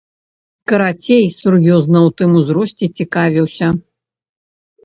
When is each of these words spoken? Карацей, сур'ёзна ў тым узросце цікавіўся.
Карацей, 0.71 1.25
сур'ёзна 1.39 1.99
ў 2.07 2.15
тым 2.21 2.31
узросце 2.41 2.85
цікавіўся. 3.01 3.67